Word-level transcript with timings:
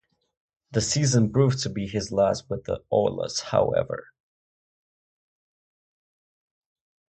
The 0.71 0.81
season 0.81 1.31
proved 1.31 1.59
to 1.61 1.69
be 1.69 1.85
his 1.85 2.11
last 2.11 2.49
with 2.49 2.63
the 2.63 2.83
Orioles, 2.89 3.39
however. 3.39 4.07